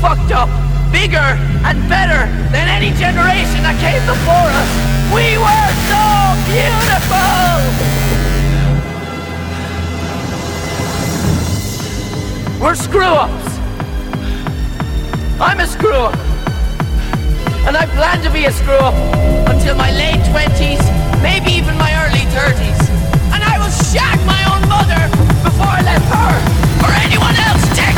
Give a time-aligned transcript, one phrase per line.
[0.00, 0.48] fucked up
[0.92, 1.34] bigger
[1.66, 4.70] and better than any generation that came before us.
[5.10, 6.02] We were so
[6.46, 7.58] beautiful!
[12.62, 13.58] We're screw ups.
[15.40, 16.16] I'm a screw up.
[17.66, 18.94] And I plan to be a screw up
[19.50, 20.82] until my late 20s,
[21.22, 22.80] maybe even my early 30s.
[23.34, 25.02] And I will shag my own mother
[25.42, 26.34] before I let her
[26.86, 27.97] or anyone else take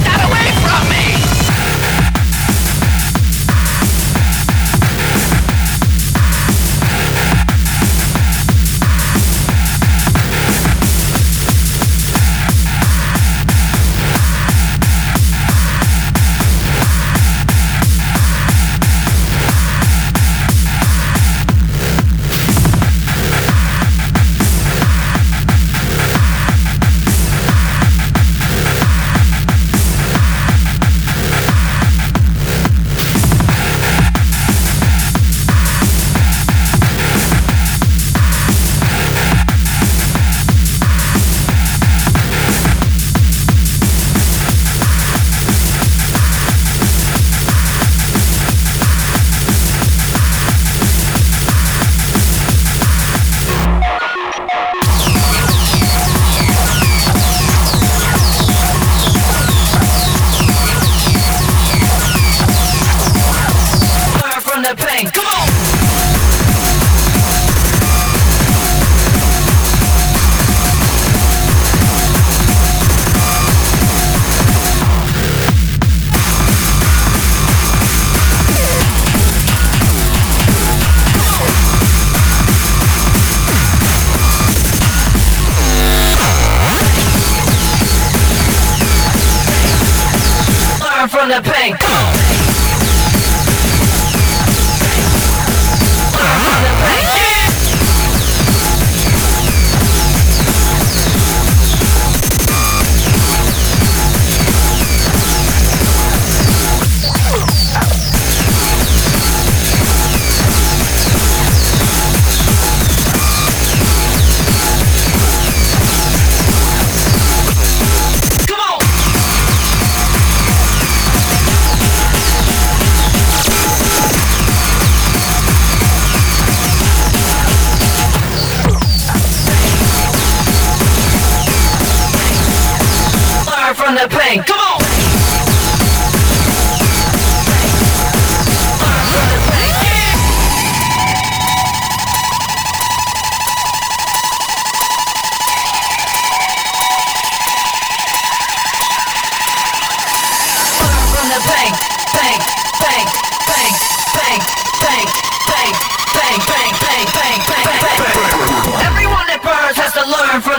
[91.31, 92.00] the bank.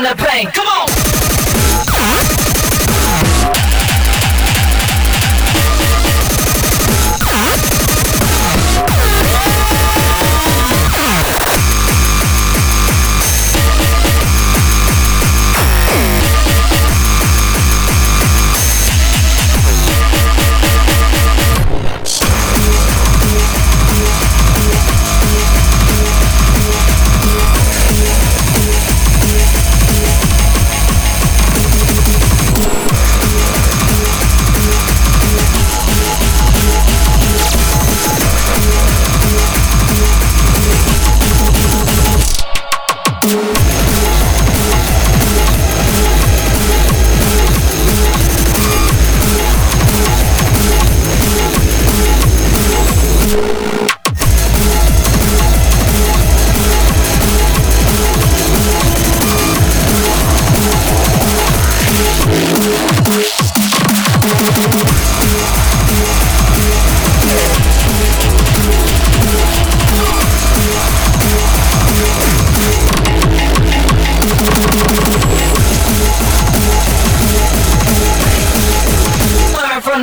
[0.06, 0.52] on the.
[0.52, 0.91] Come on.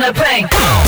[0.01, 0.78] on the bank.